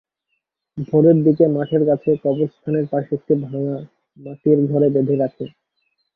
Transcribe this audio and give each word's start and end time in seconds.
ভোরের 0.87 1.17
দিকে 1.25 1.45
মাঠের 1.55 1.83
কাছে 1.89 2.09
কবরস্থানের 2.23 2.85
পাশে 2.91 3.11
একটি 3.17 3.33
ভাঙা 3.43 3.75
মাটির 4.19 4.59
ঘরে 4.71 4.87
বেঁধে 4.95 5.15
রাখে। 5.17 5.45